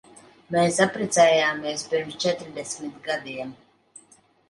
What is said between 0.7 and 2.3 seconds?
apprecējāmies pirms